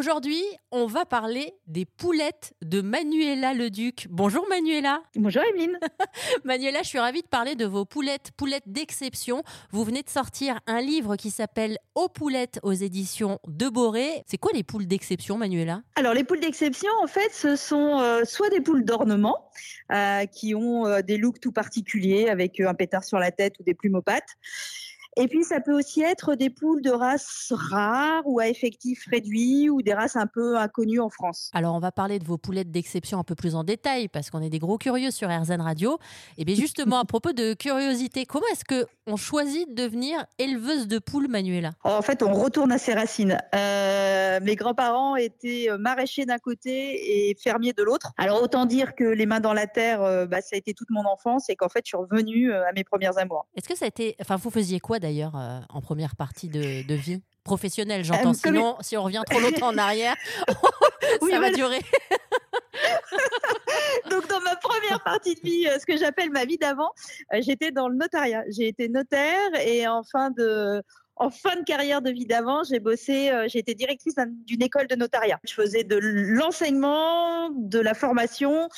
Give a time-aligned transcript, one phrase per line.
[0.00, 4.06] Aujourd'hui, on va parler des poulettes de Manuela Leduc.
[4.08, 5.02] Bonjour Manuela.
[5.14, 5.78] Bonjour Emeline.
[6.44, 9.42] Manuela, je suis ravie de parler de vos poulettes, poulettes d'exception.
[9.72, 14.24] Vous venez de sortir un livre qui s'appelle Aux poulettes aux éditions de Boré.
[14.26, 15.82] C'est quoi les poules d'exception, Manuela?
[15.96, 19.50] Alors les poules d'exception, en fait, ce sont euh, soit des poules d'ornement
[19.92, 23.64] euh, qui ont euh, des looks tout particuliers avec un pétard sur la tête ou
[23.64, 24.38] des plumes aux pattes.
[25.16, 29.68] Et puis, ça peut aussi être des poules de races rares ou à effectif réduit
[29.68, 31.50] ou des races un peu inconnues en France.
[31.52, 34.40] Alors, on va parler de vos poulettes d'exception un peu plus en détail parce qu'on
[34.40, 35.98] est des gros curieux sur RZN Radio.
[36.38, 40.86] Et bien, justement, à propos de curiosité, comment est-ce que on choisit de devenir éleveuse
[40.86, 41.72] de poules, Manuela?
[41.82, 43.38] En fait, on retourne à ses racines.
[43.54, 48.12] Euh, mes grands-parents étaient maraîchers d'un côté et fermiers de l'autre.
[48.16, 50.90] Alors, autant dire que les mains dans la terre, euh, bah, ça a été toute
[50.90, 53.46] mon enfance et qu'en fait, je suis revenue euh, à mes premières amours.
[53.56, 54.14] Est-ce que ça a été.
[54.20, 58.34] Enfin, vous faisiez quoi d'ailleurs euh, en première partie de, vie professionnelle, j'entends.
[58.34, 60.14] Sinon, si on revient trop longtemps en arrière,
[61.30, 61.80] ça va durer.
[64.10, 66.90] Donc, dans ma première partie de vie, euh, ce que j'appelle ma vie d'avant,
[67.32, 68.44] euh, j'étais dans le notariat.
[68.48, 70.82] J'ai été notaire et en fin de,
[71.16, 74.14] en fin de carrière de vie d'avant, j'ai bossé, j'ai été directrice
[74.46, 75.38] d'une école de notariat.
[75.44, 78.68] Je faisais de l'enseignement, de la formation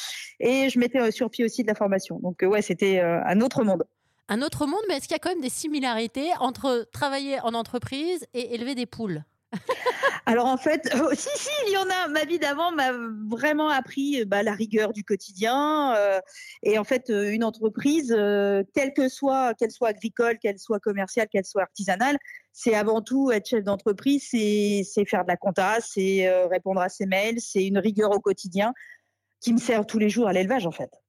[0.41, 2.19] et je mettais sur pied aussi de la formation.
[2.21, 3.85] Donc, ouais, c'était un autre monde
[4.33, 7.53] un autre monde, mais est-ce qu'il y a quand même des similarités entre travailler en
[7.53, 9.25] entreprise et élever des poules?
[10.25, 12.09] Alors en fait, oh, si, si, il y en a.
[12.09, 12.93] Ma vie d'avant m'a
[13.29, 15.95] vraiment appris bah, la rigueur du quotidien.
[15.97, 16.19] Euh,
[16.63, 20.81] et en fait, euh, une entreprise, euh, quelle que soit, qu'elle soit agricole, qu'elle soit
[20.81, 22.17] commerciale, qu'elle soit artisanale,
[22.53, 27.05] c'est avant tout être chef d'entreprise, c'est faire de la compta, c'est répondre à ses
[27.05, 28.73] mails, c'est une rigueur au quotidien
[29.41, 31.02] qui me sert tous les jours à l'élevage en fait.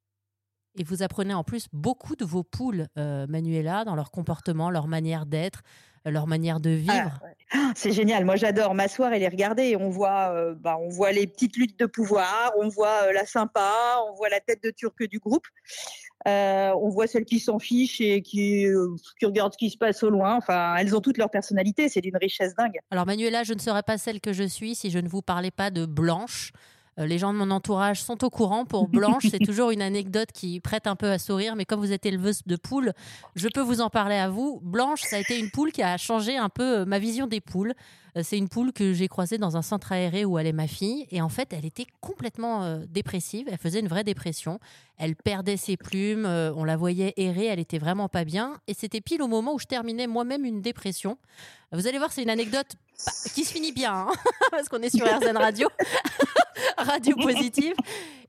[0.75, 4.87] Et vous apprenez en plus beaucoup de vos poules, euh, Manuela, dans leur comportement, leur
[4.87, 5.61] manière d'être,
[6.07, 7.19] euh, leur manière de ah, vivre.
[7.51, 8.25] Ah, c'est génial.
[8.25, 9.75] Moi, j'adore m'asseoir et les regarder.
[9.75, 13.71] On voit, euh, bah, on voit les petites luttes de pouvoir, on voit la sympa,
[14.09, 15.45] on voit la tête de turc du groupe.
[16.25, 18.65] on voit celles qui s'en fichent et qui,
[19.19, 20.37] qui, regardent ce qui se passe au loin.
[20.37, 21.87] Enfin, elles ont toutes leur personnalité.
[21.87, 22.79] C'est d'une richesse dingue.
[22.89, 25.51] Alors, Manuela, je ne serais pas celle que je suis si je ne vous parlais
[25.51, 26.51] pas de Blanche.
[26.99, 28.65] Euh, les gens de mon entourage sont au courant.
[28.65, 31.91] Pour Blanche, c'est toujours une anecdote qui prête un peu à sourire, mais comme vous
[31.91, 32.93] êtes éleveuse de poules,
[33.35, 34.59] je peux vous en parler à vous.
[34.63, 37.41] Blanche, ça a été une poule qui a changé un peu euh, ma vision des
[37.41, 37.73] poules.
[38.15, 41.07] Euh, c'est une poule que j'ai croisée dans un centre aéré où allait ma fille.
[41.09, 43.47] Et en fait, elle était complètement dépressive.
[43.51, 44.59] Elle faisait une vraie dépression.
[44.97, 46.25] Elle perdait ses plumes.
[46.25, 47.47] on la voyait errer.
[47.47, 48.59] Elle était vraiment pas bien.
[48.67, 51.17] Et c'était pile au moment où je terminais moi-même une dépression.
[51.71, 52.75] Vous allez voir, c'est une anecdote
[53.33, 54.11] qui se finit bien, hein,
[54.51, 55.67] parce qu'on est sur RZN Radio.
[56.83, 57.73] radio positive.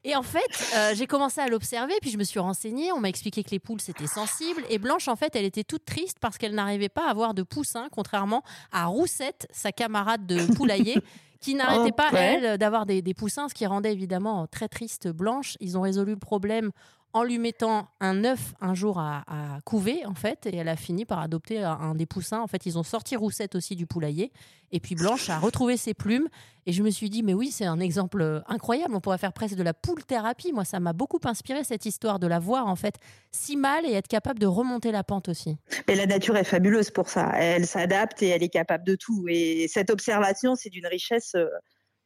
[0.07, 0.41] Et en fait,
[0.77, 2.93] euh, j'ai commencé à l'observer, puis je me suis renseignée.
[2.93, 4.63] On m'a expliqué que les poules, c'était sensible.
[4.69, 7.43] Et Blanche, en fait, elle était toute triste parce qu'elle n'arrivait pas à avoir de
[7.43, 10.99] poussins, contrairement à Roussette, sa camarade de poulailler,
[11.41, 15.57] qui n'arrêtait pas, elle, d'avoir des, des, poussins, ce qui rendait évidemment très triste Blanche.
[15.61, 16.71] Ils ont résolu le problème
[17.15, 19.25] en lui mettant un œuf un jour à,
[19.65, 22.41] couver, en fait, et elle a fini par adopter un, des poussins.
[22.41, 24.33] En fait, ils ont sorti Roussette aussi du poulailler,
[24.73, 26.29] et puis Blanche a retrouvé ses plumes.
[26.67, 28.95] Et je me suis dit, mais oui, c'est un exemple incroyable.
[28.97, 30.53] On pourrait faire presque de la poule thérapie.
[30.53, 32.97] Moi, ça m'a beaucoup inspiré cette histoire de la voir, en fait,
[33.31, 35.57] si mal et être capable de remonter la pente aussi.
[35.87, 37.31] Mais la nature est fabuleuse pour ça.
[37.37, 39.27] Elle s'adapte et elle est capable de tout.
[39.29, 41.47] Et cette observation, c'est d'une richesse euh,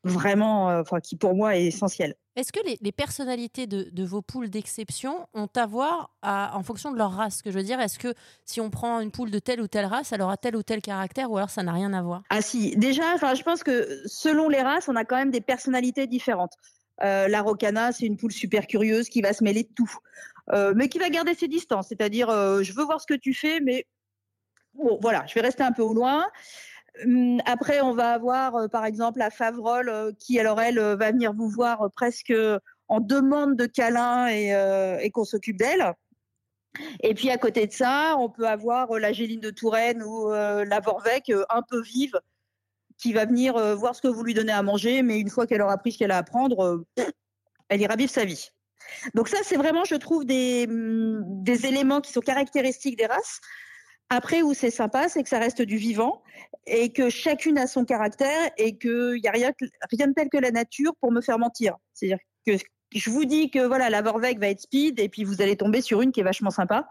[0.04, 2.14] vraiment, euh, enfin, qui pour moi est essentielle.
[2.36, 7.10] Est-ce que les, personnalités de, vos poules d'exception ont à voir en fonction de leur
[7.10, 7.38] race?
[7.38, 8.14] Ce que je veux dire, est-ce que
[8.44, 10.81] si on prend une poule de telle ou telle race, elle aura tel ou tel
[10.81, 12.22] caractère ou alors ça n'a rien à voir?
[12.31, 16.06] Ah si, déjà, je pense que selon les races, on a quand même des personnalités
[16.06, 16.53] différentes.
[17.03, 19.92] Euh, la Rocana, c'est une poule super curieuse qui va se mêler de tout,
[20.53, 21.88] euh, mais qui va garder ses distances.
[21.88, 23.84] C'est-à-dire, je veux voir ce que tu fais, mais
[24.75, 26.25] bon, voilà, je vais rester un peu au loin.
[27.04, 30.97] Hum, après, on va avoir, euh, par exemple, la Favrole euh, qui, alors elle, euh,
[30.97, 32.32] va venir vous voir presque
[32.88, 35.92] en demande de câlin et, qu'on s'occupe d'elle.
[37.03, 40.81] Et puis à côté de ça, on peut avoir la Géline de Touraine ou la
[40.81, 42.19] Vorvec un peu vive
[42.97, 45.60] qui va venir voir ce que vous lui donnez à manger, mais une fois qu'elle
[45.60, 46.84] aura appris ce qu'elle a à apprendre,
[47.68, 48.48] elle ira vivre sa vie.
[49.15, 53.41] Donc ça, c'est vraiment, je trouve, des, hum, des éléments qui sont caractéristiques des races.
[54.10, 56.22] Après, où c'est sympa, c'est que ça reste du vivant
[56.66, 60.51] et que chacune a son caractère et qu'il n'y a rien, de tel que la
[60.51, 61.77] nature pour me faire mentir.
[61.93, 62.53] C'est-à-dire que
[62.95, 65.83] je vous dis que voilà, la Vorvec va être speed et puis vous allez tomber
[65.83, 66.89] sur une qui est vachement sympa.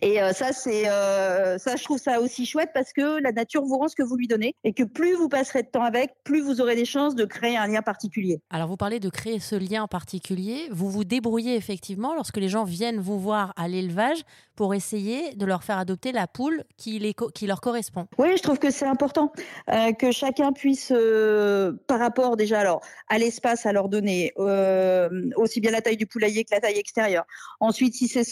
[0.00, 3.62] Et euh, ça, c'est euh, ça, je trouve ça aussi chouette parce que la nature
[3.64, 6.10] vous rend ce que vous lui donnez et que plus vous passerez de temps avec,
[6.24, 8.40] plus vous aurez des chances de créer un lien particulier.
[8.50, 10.68] Alors, vous parlez de créer ce lien particulier.
[10.70, 14.22] Vous vous débrouillez effectivement lorsque les gens viennent vous voir à l'élevage
[14.54, 18.06] pour essayer de leur faire adopter la poule qui, les qui leur correspond.
[18.18, 19.32] Oui, je trouve que c'est important
[19.70, 25.08] euh, que chacun puisse, euh, par rapport déjà alors à l'espace à leur donner, euh,
[25.36, 27.24] aussi bien la taille du poulailler que la taille extérieure.
[27.60, 28.24] Ensuite, si c'est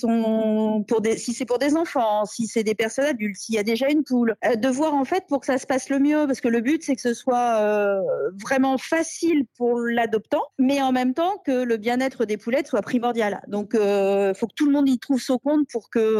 [0.88, 3.62] pour des, si c'est pour des enfants, si c'est des personnes adultes, s'il y a
[3.62, 6.40] déjà une poule, de voir en fait pour que ça se passe le mieux, parce
[6.40, 8.00] que le but c'est que ce soit
[8.40, 13.40] vraiment facile pour l'adoptant, mais en même temps que le bien-être des poulettes soit primordial.
[13.48, 16.19] Donc, il faut que tout le monde y trouve son compte pour que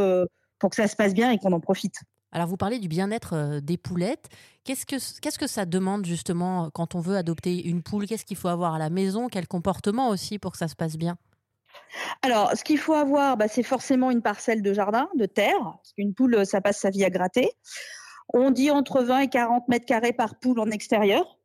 [0.58, 1.96] pour que ça se passe bien et qu'on en profite.
[2.32, 4.28] Alors, vous parlez du bien-être euh, des poulettes.
[4.64, 8.06] Qu'est-ce que, qu'est-ce que ça demande justement quand on veut adopter une poule?
[8.06, 9.28] Qu'est-ce qu'il faut avoir à la maison?
[9.28, 11.16] Quel comportement aussi pour que ça se passe bien?
[12.22, 15.92] Alors, ce qu'il faut avoir, bah, c'est forcément une parcelle de jardin, de terre, parce
[15.94, 17.50] qu'une poule, ça passe sa vie à gratter.
[18.32, 21.38] On dit entre 20 et 40 mètres carrés par poule en extérieur.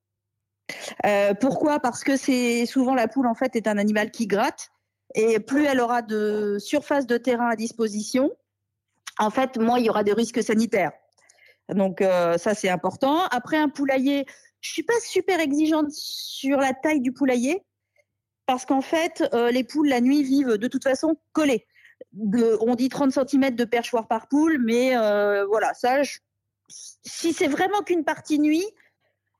[1.05, 1.79] Euh, pourquoi?
[1.79, 4.71] Parce que c'est souvent la poule en fait est un animal qui gratte,
[5.13, 8.31] et plus elle aura de surface de terrain à disposition,
[9.19, 10.91] en fait, moins il y aura des risques sanitaires.
[11.69, 13.23] Donc euh, ça, c'est important.
[13.31, 14.25] Après, un poulailler,
[14.61, 17.63] je suis pas super exigeante sur la taille du poulailler
[18.45, 21.65] parce qu'en fait, euh, les poules la nuit vivent de toute façon collées.
[22.13, 26.01] on dit 30 cm de perchoir par poule, mais euh, voilà, ça,
[26.67, 28.65] si c'est vraiment qu'une partie nuit,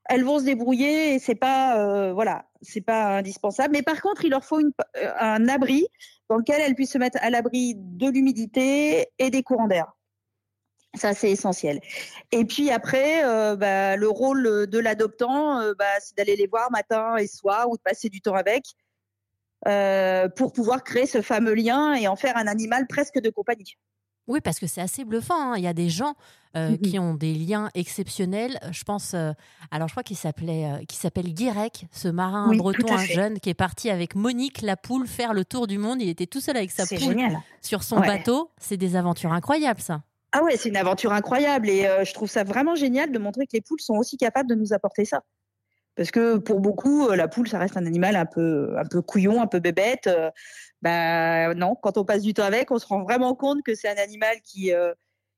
[0.08, 3.72] elles vont se débrouiller et c'est pas, voilà, c'est pas indispensable.
[3.72, 4.60] Mais par contre, il leur faut
[5.20, 5.86] un abri
[6.28, 9.92] dans lequel elles puissent se mettre à l'abri de l'humidité et des courants d'air.
[10.96, 11.80] Ça, c'est essentiel.
[12.32, 16.70] Et puis après, euh, bah, le rôle de l'adoptant, euh, bah, c'est d'aller les voir
[16.70, 18.64] matin et soir ou de passer du temps avec
[19.68, 23.76] euh, pour pouvoir créer ce fameux lien et en faire un animal presque de compagnie.
[24.28, 25.52] Oui, parce que c'est assez bluffant.
[25.52, 25.54] Hein.
[25.56, 26.14] Il y a des gens
[26.56, 28.58] euh, mmh qui ont des liens exceptionnels.
[28.70, 29.32] Je pense, euh,
[29.70, 33.50] alors je crois qu'il s'appelait, euh, qui s'appelle Guirec, ce marin breton, un jeune qui
[33.50, 36.00] est parti avec Monique la poule faire le tour du monde.
[36.00, 37.16] Il était tout seul avec sa poule
[37.60, 38.50] sur son bateau.
[38.58, 40.02] C'est des aventures incroyables, ça.
[40.32, 43.52] Ah ouais, c'est une aventure incroyable et je trouve ça vraiment génial de montrer que
[43.52, 45.22] les poules sont aussi capables de nous apporter ça.
[45.96, 49.40] Parce que pour beaucoup, la poule, ça reste un animal un peu, un peu couillon,
[49.40, 50.08] un peu bébête.
[50.82, 53.88] Ben non, quand on passe du temps avec, on se rend vraiment compte que c'est
[53.88, 54.92] un animal qui, euh,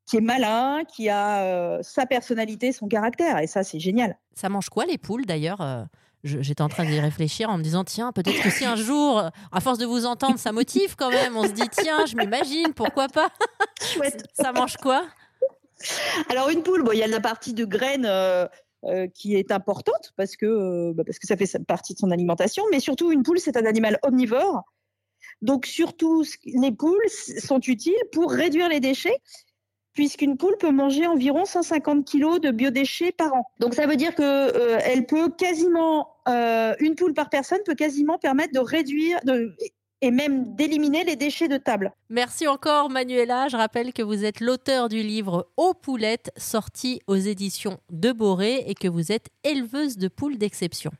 [0.07, 3.39] qui est malin, qui a euh, sa personnalité, son caractère.
[3.39, 4.19] Et ça, c'est génial.
[4.35, 5.85] Ça mange quoi les poules d'ailleurs euh,
[6.25, 9.61] J'étais en train d'y réfléchir en me disant tiens, peut-être que si un jour, à
[9.61, 11.37] force de vous entendre, ça motive quand même.
[11.37, 13.29] On se dit tiens, je m'imagine, pourquoi pas?
[13.81, 14.27] Chouette.
[14.35, 15.05] Ça mange quoi?
[16.29, 18.09] Alors une poule, bon, il y a la partie de graines.
[19.15, 22.81] Qui est importante parce que, bah, parce que ça fait partie de son alimentation, mais
[22.81, 24.65] surtout une poule, c'est un animal omnivore
[25.43, 29.17] donc surtout, les poules sont utiles pour réduire les déchets
[29.95, 33.45] puisqu'une poule peut manger environ 150 kg de biodéchets par an.
[33.59, 38.17] Donc ça veut dire que euh, peut quasiment euh, une poule par personne peut quasiment
[38.17, 39.19] permettre de réduire
[40.01, 41.93] et même d'éliminer les déchets de table.
[42.09, 43.49] Merci encore Manuela.
[43.49, 48.65] Je rappelle que vous êtes l'auteur du livre Aux poulettes sorti aux éditions de Boré
[48.67, 50.91] et que vous êtes éleveuse de poules d'exception.